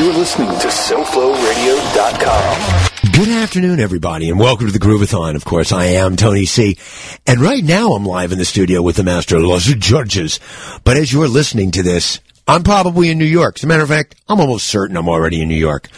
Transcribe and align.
You're 0.00 0.14
listening 0.14 0.48
to 0.48 0.68
SoFloRadio.com. 0.68 3.12
Good 3.12 3.28
afternoon, 3.28 3.80
everybody, 3.80 4.30
and 4.30 4.40
welcome 4.40 4.66
to 4.66 4.72
the 4.72 4.78
Groovathon. 4.78 5.36
Of 5.36 5.44
course, 5.44 5.72
I 5.72 5.88
am 5.88 6.16
Tony 6.16 6.46
C. 6.46 6.78
And 7.26 7.38
right 7.38 7.62
now 7.62 7.92
I'm 7.92 8.06
live 8.06 8.32
in 8.32 8.38
the 8.38 8.46
studio 8.46 8.80
with 8.80 8.96
the 8.96 9.04
master 9.04 9.38
Los 9.38 9.66
Georges. 9.66 10.40
But 10.84 10.96
as 10.96 11.12
you're 11.12 11.28
listening 11.28 11.72
to 11.72 11.82
this, 11.82 12.20
I'm 12.48 12.62
probably 12.62 13.10
in 13.10 13.18
New 13.18 13.26
York. 13.26 13.58
As 13.58 13.64
a 13.64 13.66
matter 13.66 13.82
of 13.82 13.90
fact, 13.90 14.14
I'm 14.26 14.40
almost 14.40 14.68
certain 14.68 14.96
I'm 14.96 15.06
already 15.06 15.42
in 15.42 15.48
New 15.48 15.54
York. 15.54 15.88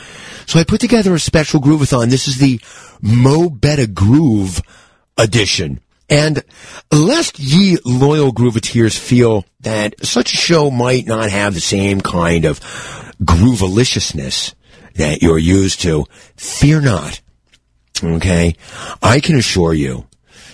So 0.47 0.59
I 0.59 0.65
put 0.65 0.81
together 0.81 1.15
a 1.15 1.21
special 1.21 1.61
Groovathon. 1.61 2.11
This 2.11 2.27
is 2.27 2.39
the 2.39 2.61
Mo 3.01 3.51
Better 3.51 3.87
Groove 3.87 4.63
edition. 5.17 5.79
And 6.11 6.43
lest 6.91 7.39
ye 7.39 7.79
loyal 7.85 8.33
grooveteers 8.33 8.99
feel 8.99 9.45
that 9.61 10.05
such 10.05 10.35
a 10.35 10.37
show 10.37 10.73
might 10.73 11.07
not 11.07 11.31
have 11.31 11.55
the 11.55 11.61
same 11.61 12.01
kind 12.01 12.47
of 12.47 12.59
groovaliciousness 13.25 14.55
that 14.95 15.23
you're 15.23 15.39
used 15.39 15.81
to, 15.83 16.07
fear 16.37 16.81
not. 16.81 17.21
Okay? 18.03 18.57
I 19.03 19.21
can 19.21 19.37
assure 19.37 19.75
you 19.75 20.07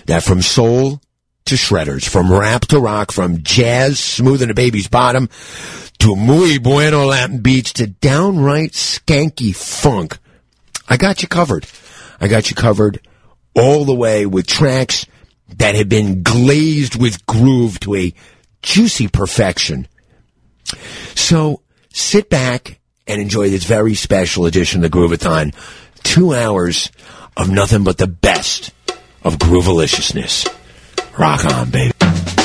that 0.07 0.23
from 0.23 0.43
soul 0.43 1.01
to 1.47 1.55
shredders, 1.55 2.09
from 2.09 2.33
rap 2.33 2.63
to 2.67 2.79
rock, 2.79 3.11
from 3.11 3.43
jazz 3.43 3.99
smoothing 3.99 4.51
a 4.51 4.55
baby's 4.55 4.89
bottom 4.89 5.29
to 5.99 6.15
muy 6.15 6.59
bueno 6.59 7.07
Latin 7.07 7.41
beats 7.41 7.73
to 7.75 7.87
downright 7.87 8.73
skanky 8.73 9.55
funk, 9.55 10.19
I 10.89 10.97
got 10.97 11.23
you 11.23 11.29
covered. 11.29 11.67
I 12.21 12.29
got 12.29 12.51
you 12.51 12.57
covered 12.57 13.01
all 13.55 13.85
the 13.85 13.95
way 13.95 14.27
with 14.27 14.47
tracks 14.47 15.07
that 15.57 15.75
have 15.75 15.89
been 15.89 16.23
glazed 16.23 17.01
with 17.01 17.25
groove 17.27 17.81
to 17.81 17.95
a 17.95 18.15
juicy 18.63 19.09
perfection. 19.09 19.89
So 21.15 21.63
sit 21.93 22.31
back 22.31 22.79
and 23.07 23.21
enjoy 23.21 23.51
this 23.51 23.65
very 23.65 23.95
special 23.95 24.47
edition 24.47 24.85
of 24.85 24.91
the 24.91 24.97
Groovathon. 24.97 25.55
Two 26.03 26.35
hours 26.35 26.91
of 27.37 27.51
nothing 27.51 27.85
but 27.85 27.99
the 27.99 28.07
best 28.07 28.73
of 29.23 29.37
groovaliciousness. 29.37 30.47
Rock 31.19 31.45
on, 31.45 31.71
baby. 31.71 32.38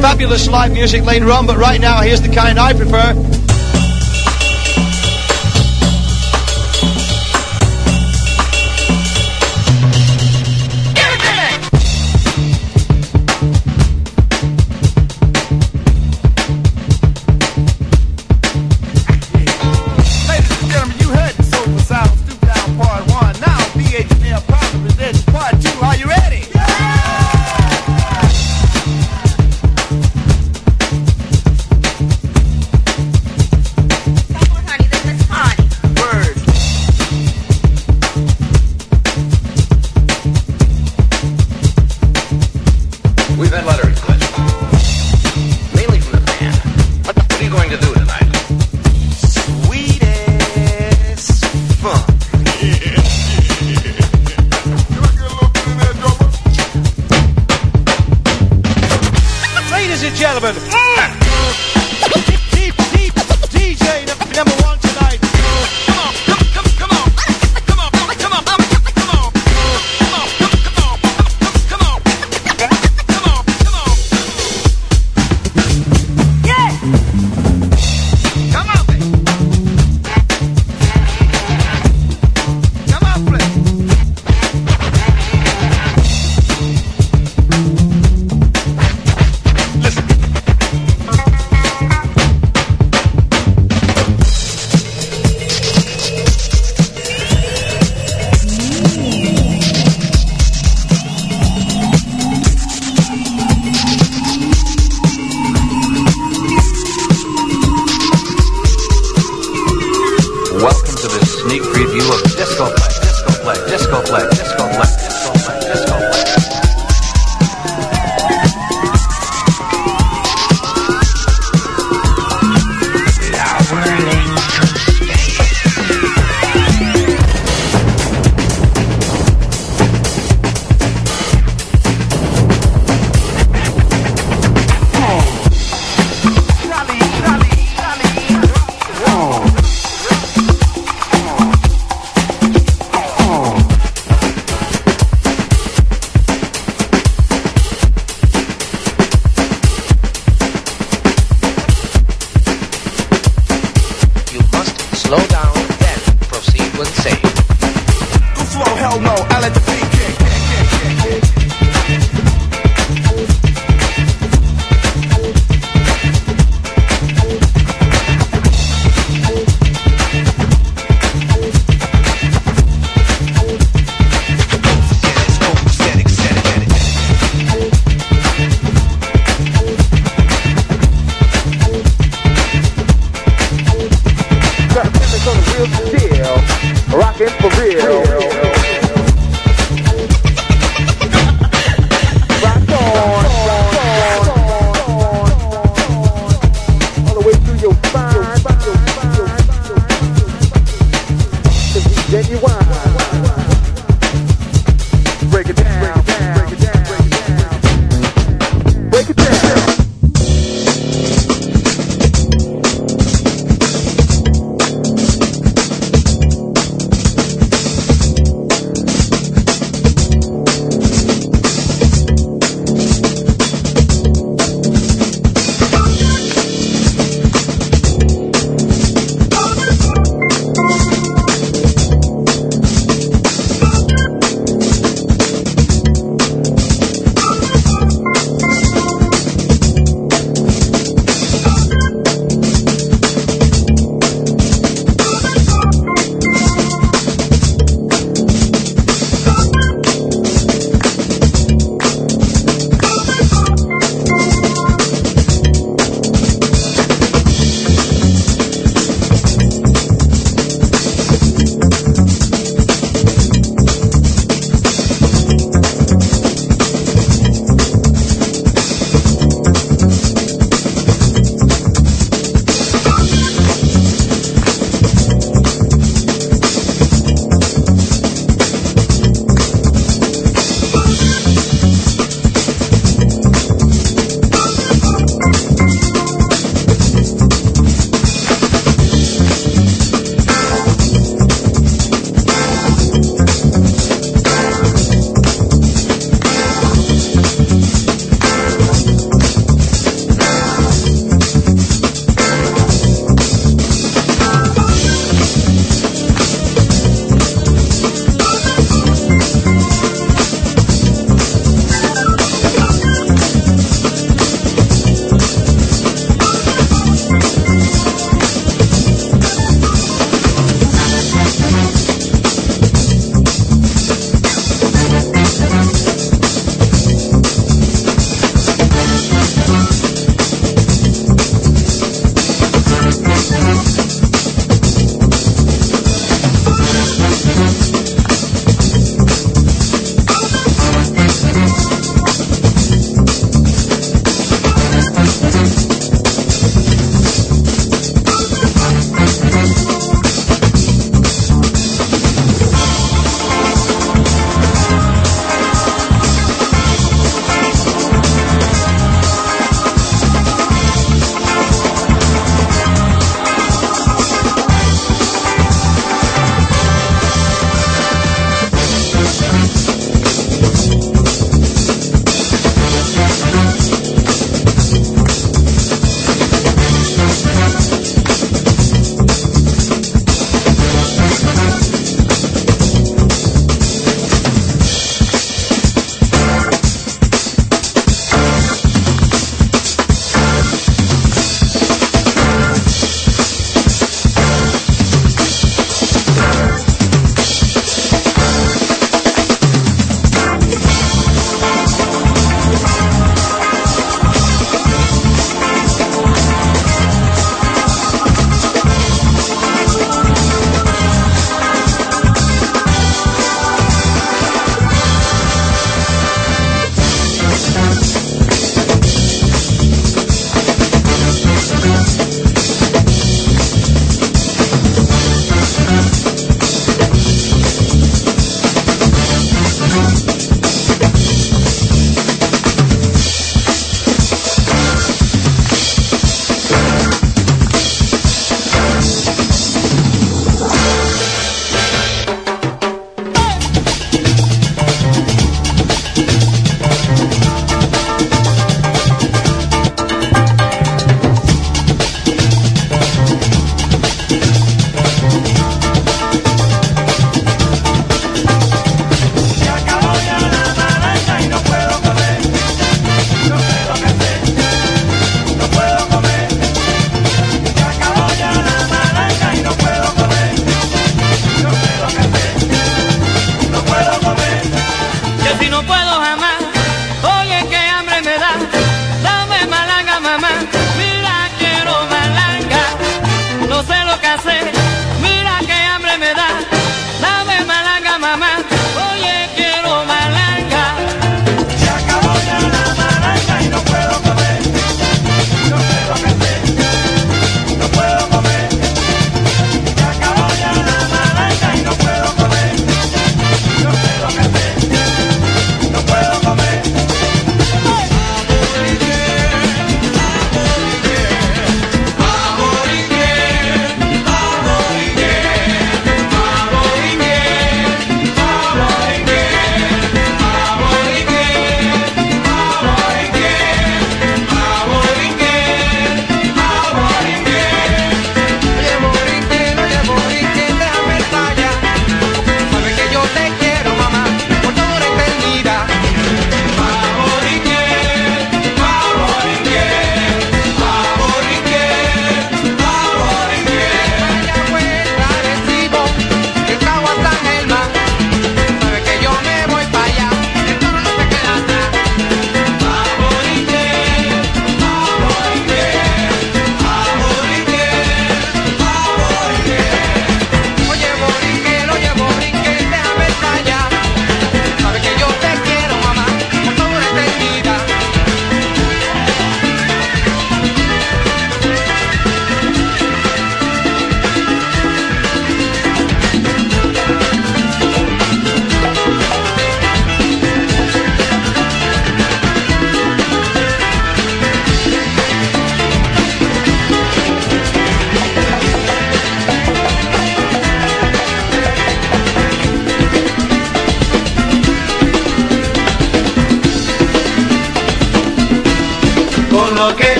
Fabulous 0.00 0.48
live 0.48 0.72
music 0.72 1.04
later 1.04 1.30
on, 1.30 1.46
but 1.46 1.58
right 1.58 1.80
now, 1.80 2.00
here's 2.00 2.22
the 2.22 2.34
kind 2.34 2.58
I 2.58 2.72
prefer. 2.72 3.29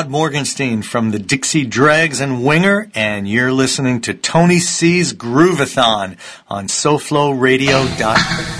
Rod 0.00 0.08
Morgenstein 0.08 0.82
from 0.82 1.10
the 1.10 1.18
Dixie 1.18 1.66
Dregs 1.66 2.20
and 2.20 2.42
Winger, 2.42 2.90
and 2.94 3.28
you're 3.28 3.52
listening 3.52 4.00
to 4.02 4.14
Tony 4.14 4.58
C's 4.58 5.12
Groovathon 5.12 6.16
on 6.48 6.68
SoFloRadio.com. 6.68 8.59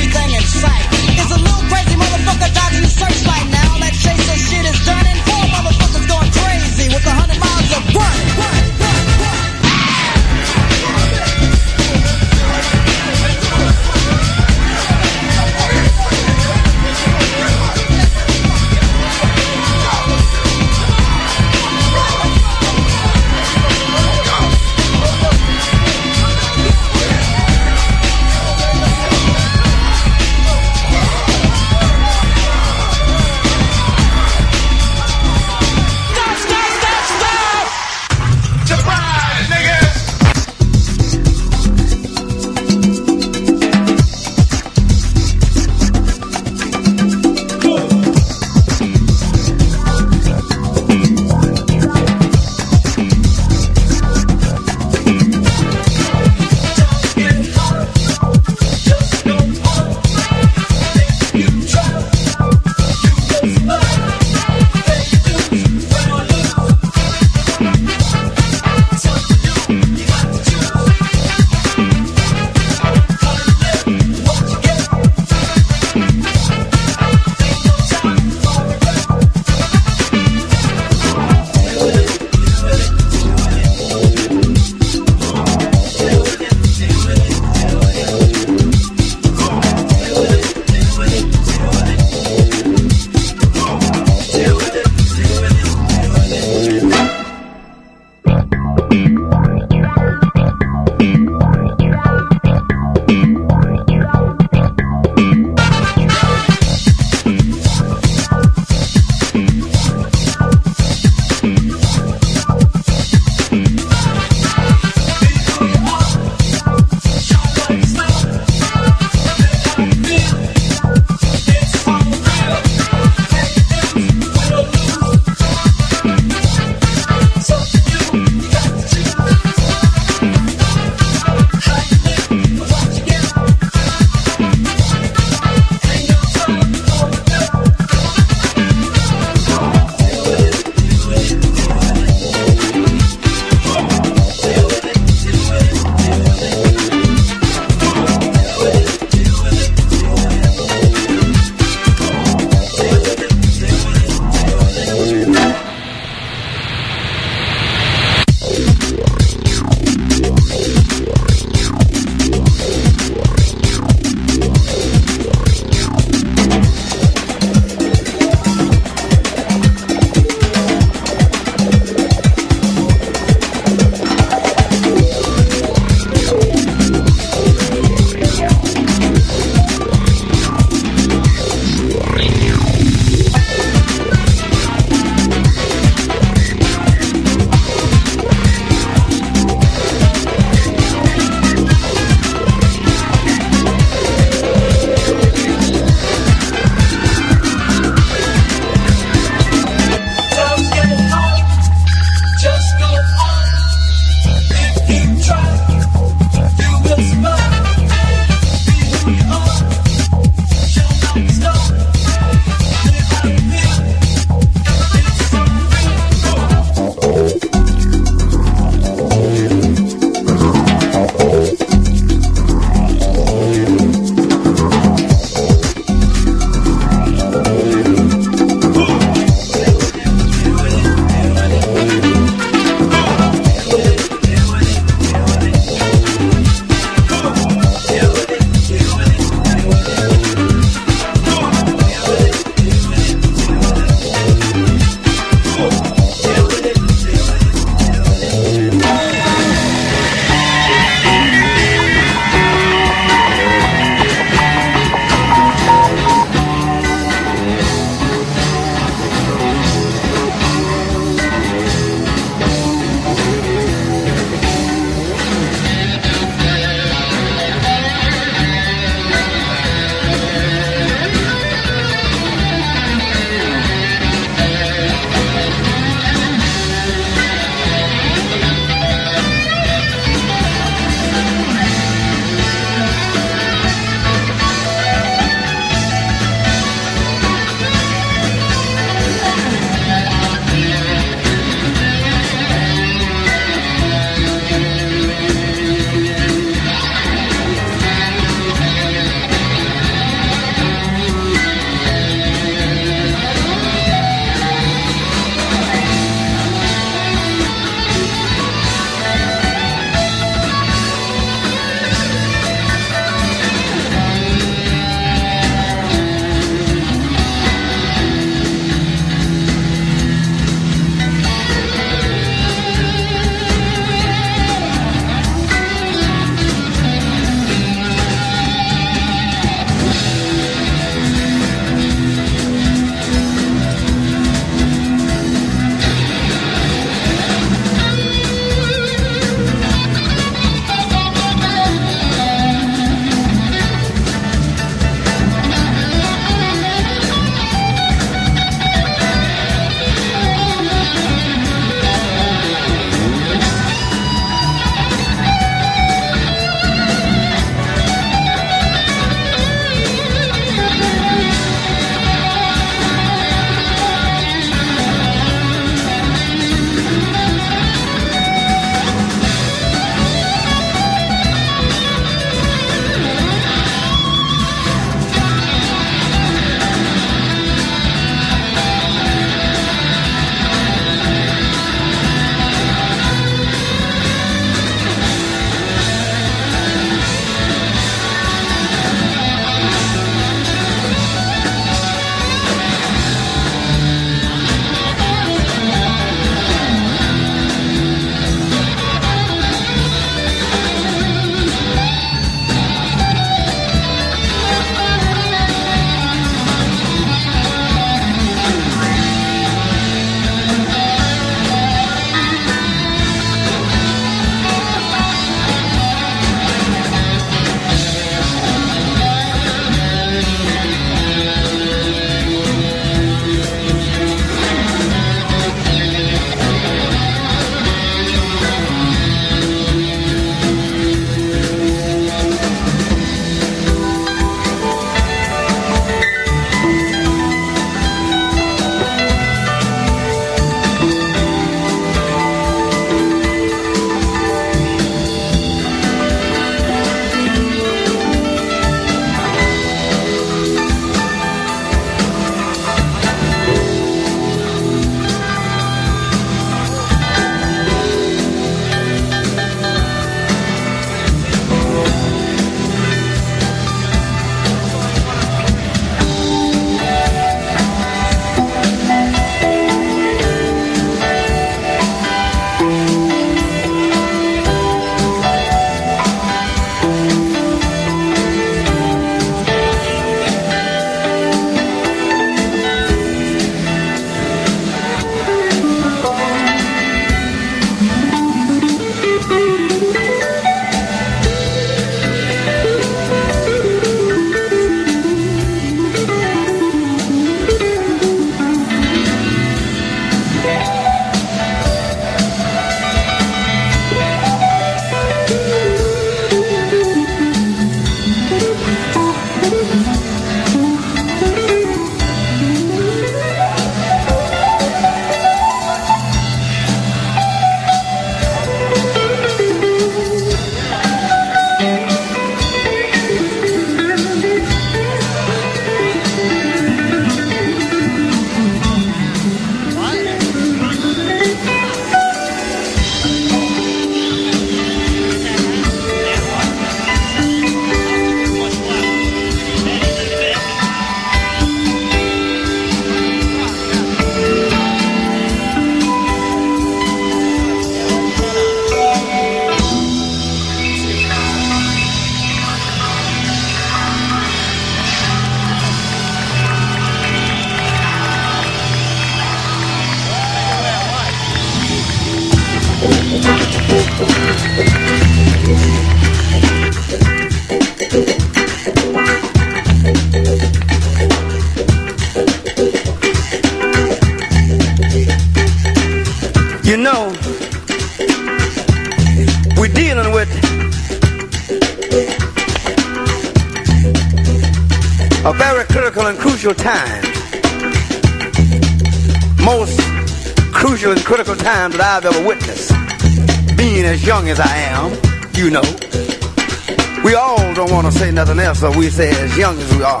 we 598.86 598.90
say 598.90 599.10
as 599.10 599.36
young 599.36 599.58
as 599.58 599.76
we 599.76 599.82
are. 599.82 600.00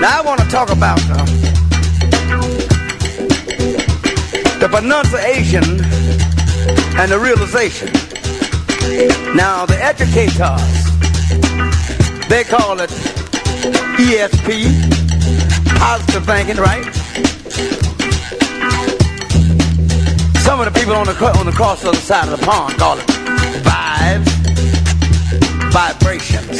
Now 0.00 0.20
I 0.20 0.22
want 0.24 0.40
to 0.40 0.46
talk 0.46 0.70
about 0.70 1.00
uh, 1.10 1.24
the 4.60 4.68
pronunciation 4.70 5.64
and 6.96 7.10
the 7.10 7.18
realization. 7.18 7.88
Now 9.34 9.66
the 9.66 9.76
educators, 9.82 10.62
they 12.28 12.44
call 12.44 12.78
it 12.78 12.90
ESP, 13.98 14.70
positive 15.76 16.24
thinking, 16.24 16.58
right? 16.58 16.84
Some 20.46 20.60
of 20.60 20.72
the 20.72 20.78
people 20.78 20.94
on 20.94 21.06
the 21.06 21.16
on 21.36 21.46
the 21.46 21.52
cross 21.52 21.84
other 21.84 21.96
side 21.96 22.28
of 22.28 22.38
the 22.38 22.46
pond 22.46 22.78
call 22.78 22.96
it 22.96 23.18
vibrations, 25.78 26.58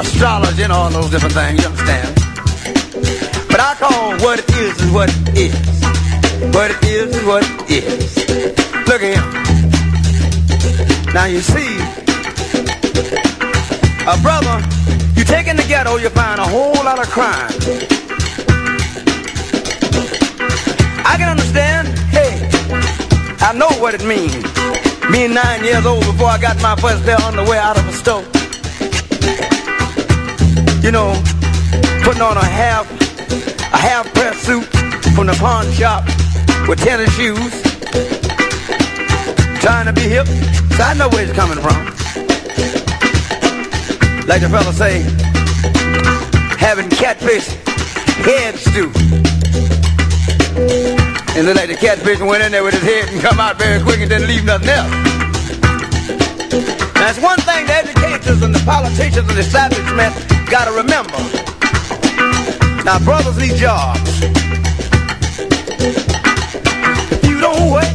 astrology, 0.00 0.64
and 0.64 0.72
all 0.72 0.90
those 0.90 1.10
different 1.10 1.32
things. 1.32 1.62
You 1.62 1.68
understand? 1.70 2.12
But 3.46 3.60
I 3.60 3.74
call 3.78 4.18
what 4.18 4.40
it 4.40 4.50
is 4.56 4.74
is 4.82 4.90
what 4.90 5.08
it 5.10 5.38
is. 5.38 5.54
What 6.56 6.72
it 6.72 6.82
is 6.82 7.14
is 7.14 7.24
what 7.24 7.44
it 7.46 7.84
is. 7.84 8.16
Look 8.88 9.02
at 9.06 9.14
him. 9.14 9.26
Now 11.14 11.26
you 11.26 11.40
see, 11.40 11.72
a 14.12 14.16
brother, 14.26 14.56
you 15.14 15.22
take 15.22 15.46
in 15.46 15.56
the 15.56 15.66
ghetto, 15.68 15.98
you 15.98 16.10
find 16.10 16.40
a 16.40 16.48
whole 16.54 16.82
lot 16.82 16.98
of 16.98 17.08
crime. 17.10 17.52
I 21.06 21.14
can 21.16 21.28
understand, 21.28 21.86
hey, 22.10 22.34
I 23.38 23.52
know 23.52 23.70
what 23.80 23.94
it 23.94 24.04
means. 24.04 24.59
Being 25.12 25.34
nine 25.34 25.64
years 25.64 25.84
old 25.84 26.04
before 26.04 26.28
I 26.28 26.38
got 26.38 26.60
my 26.62 26.76
first 26.76 27.04
pair 27.04 27.16
of 27.16 27.24
underwear 27.24 27.60
out 27.60 27.76
of 27.76 27.86
a 27.88 27.92
store. 27.92 28.22
You 30.82 30.92
know, 30.92 31.12
putting 32.04 32.22
on 32.22 32.36
a 32.36 32.44
half, 32.44 32.86
a 33.72 33.76
half 33.76 34.06
press 34.14 34.38
suit 34.38 34.64
from 35.14 35.26
the 35.26 35.36
pawn 35.40 35.70
shop 35.72 36.04
with 36.68 36.78
tennis 36.78 37.12
shoes. 37.16 37.52
Trying 39.60 39.86
to 39.86 39.92
be 39.92 40.02
hip, 40.02 40.26
so 40.76 40.82
I 40.84 40.94
know 40.94 41.08
where 41.08 41.24
it's 41.24 41.32
coming 41.32 41.58
from. 41.58 41.84
Like 44.26 44.42
the 44.42 44.48
fella 44.48 44.72
say, 44.72 45.02
having 46.56 46.88
catfish 46.88 47.48
head 48.24 48.54
stew. 48.54 48.90
And 51.36 51.46
then 51.46 51.56
like 51.56 51.68
the 51.68 51.76
catfish 51.76 52.20
went 52.20 52.42
in 52.42 52.52
there 52.52 52.64
with 52.64 52.74
his 52.74 52.82
head 52.82 53.08
and 53.08 53.20
come 53.20 53.38
out 53.38 53.56
very 53.56 53.82
quick 53.82 54.00
and 54.00 54.10
didn't 54.10 54.28
leave 54.28 54.44
nothing 54.44 54.68
else. 54.68 54.99
That's 56.50 57.20
one 57.20 57.38
thing 57.40 57.66
the 57.66 57.74
educators 57.74 58.42
and 58.42 58.52
the 58.52 58.62
politicians 58.64 59.28
and 59.28 59.30
the 59.30 59.40
establishment 59.40 60.12
gotta 60.50 60.72
remember. 60.72 61.16
Now 62.84 62.98
brothers 62.98 63.38
need 63.38 63.54
jobs. 63.54 64.20
If 67.12 67.24
you 67.24 67.40
don't 67.40 67.70
work, 67.70 67.94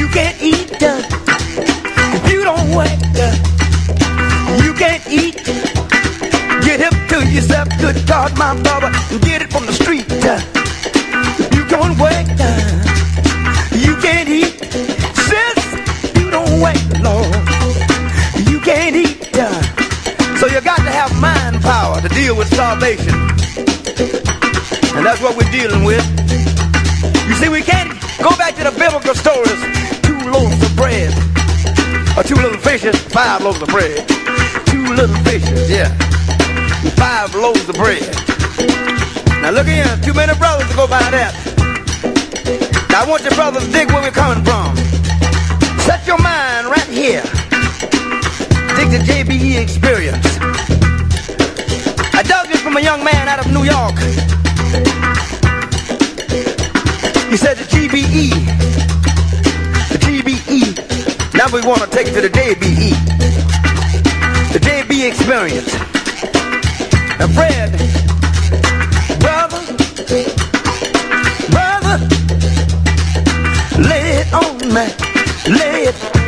you 0.00 0.08
can't 0.08 0.40
eat. 0.40 0.72
If 0.80 2.32
you 2.32 2.42
don't 2.42 2.70
work, 2.74 2.98
you 4.64 4.72
can't 4.72 5.04
eat. 5.08 5.36
Get 6.64 6.80
hip 6.80 6.94
to 7.10 7.26
yourself, 7.28 7.68
good 7.78 8.06
God, 8.06 8.36
my 8.38 8.60
brother, 8.62 8.90
and 9.10 9.20
get 9.20 9.42
it 9.42 9.52
from 9.52 9.66
the 9.66 9.72
street. 9.72 10.08
you 11.54 11.64
don't 11.68 11.98
work, 11.98 12.28
you 13.76 13.94
can't 14.00 14.28
eat. 14.28 14.57
You 16.58 16.64
Lord, 17.06 17.30
you 18.50 18.58
can't 18.58 18.96
eat. 18.96 19.30
uh. 19.38 19.62
So 20.38 20.48
you 20.50 20.60
got 20.60 20.82
to 20.82 20.90
have 20.90 21.14
mind 21.22 21.62
power 21.62 22.00
to 22.00 22.08
deal 22.08 22.34
with 22.36 22.52
starvation. 22.52 23.14
And 24.98 25.06
that's 25.06 25.22
what 25.22 25.36
we're 25.38 25.50
dealing 25.52 25.84
with. 25.84 26.02
You 27.28 27.34
see, 27.38 27.48
we 27.48 27.62
can't 27.62 27.94
go 28.18 28.34
back 28.34 28.56
to 28.56 28.64
the 28.64 28.74
biblical 28.74 29.14
stories. 29.14 29.54
Two 30.02 30.18
loaves 30.34 30.58
of 30.58 30.74
bread. 30.74 31.14
Or 32.18 32.24
two 32.24 32.34
little 32.34 32.58
fishes, 32.58 32.98
five 33.14 33.44
loaves 33.44 33.62
of 33.62 33.68
bread. 33.68 34.08
Two 34.66 34.82
little 34.98 35.14
fishes, 35.22 35.70
yeah. 35.70 35.94
Five 36.98 37.36
loaves 37.36 37.68
of 37.68 37.76
bread. 37.76 38.02
Now 39.46 39.50
look 39.50 39.68
here, 39.68 39.86
too 40.02 40.12
many 40.12 40.34
brothers 40.34 40.68
to 40.70 40.74
go 40.74 40.88
by 40.88 41.06
that. 41.14 41.38
Now 42.90 43.04
I 43.04 43.06
want 43.08 43.22
your 43.22 43.34
brothers 43.36 43.64
to 43.64 43.70
dig 43.70 43.86
where 43.92 44.02
we're 44.02 44.10
coming 44.10 44.42
from. 44.42 44.97
Your 46.08 46.16
mind 46.22 46.68
right 46.68 46.88
here. 46.88 47.22
Dig 48.76 48.88
the 48.88 49.04
JBE 49.04 49.60
experience. 49.60 50.38
I 52.14 52.22
dug 52.22 52.48
this 52.48 52.62
from 52.62 52.78
a 52.78 52.80
young 52.80 53.04
man 53.04 53.28
out 53.28 53.44
of 53.44 53.52
New 53.52 53.64
York. 53.64 53.98
He 57.28 57.36
said 57.36 57.58
the 57.58 57.66
GBE. 57.68 58.30
The 59.92 59.98
GBE. 59.98 61.34
Now 61.34 61.46
we 61.52 61.60
want 61.60 61.82
to 61.82 61.90
take 61.90 62.06
it 62.06 62.14
to 62.14 62.22
the 62.22 62.30
JBE. 62.30 62.94
The 64.54 64.60
JB 64.60 65.06
experience. 65.06 65.74
Now 67.18 67.28
Fred, 67.36 67.70
brother, 69.20 69.60
brother, 71.50 71.98
lay 73.86 74.22
it 74.22 74.32
on 74.32 74.56
me, 74.72 75.07
it. 75.50 76.27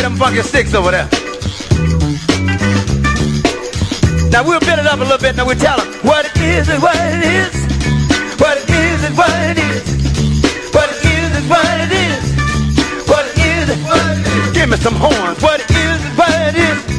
carry 0.00 0.08
them 0.08 0.18
fucking 0.18 0.42
sticks 0.42 0.74
over 0.74 0.90
there. 0.90 1.08
Now 4.30 4.44
we'll 4.44 4.60
build 4.60 4.78
it 4.78 4.86
up 4.86 5.00
a 5.00 5.02
little 5.02 5.18
bit. 5.18 5.36
Now 5.36 5.46
we'll 5.46 5.58
tell 5.58 5.78
them 5.78 5.92
what 6.02 6.24
it 6.24 6.36
is 6.36 6.68
and 6.68 6.82
what 6.82 6.96
it 6.96 7.22
is. 7.24 7.54
What 8.40 8.56
it 8.58 8.70
is 8.70 9.04
and 9.04 9.16
what 9.16 9.30
it 9.50 9.58
is. 9.58 9.84
What 10.72 10.88
it 10.90 11.04
is 11.04 11.36
and 11.36 11.50
what 11.50 11.80
it 11.84 11.92
is. 11.92 12.24
What 13.08 13.26
it 13.26 13.38
is 13.38 13.70
and 13.70 13.82
what 13.84 14.18
it 14.18 14.26
is. 14.26 14.52
Give 14.54 14.68
me 14.68 14.76
some 14.76 14.94
horns. 14.94 15.42
What 15.42 15.60
it 15.60 15.70
is 15.70 16.04
and 16.06 16.18
what 16.18 16.30
it 16.48 16.56
is. 16.56 16.89